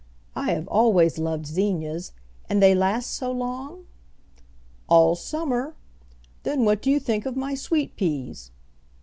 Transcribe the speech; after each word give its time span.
"I 0.35 0.49
have 0.53 0.67
always 0.67 1.19
loved 1.19 1.45
zinnias. 1.45 2.11
And 2.49 2.59
they 2.59 2.73
last 2.73 3.11
so 3.11 3.31
long?" 3.31 3.85
"All 4.89 5.13
summer. 5.13 5.75
Then, 6.41 6.65
what 6.65 6.81
do 6.81 6.89
you 6.89 6.99
think 6.99 7.27
of 7.27 7.37
my 7.37 7.53
sweet 7.53 7.95
peas?" 7.95 8.49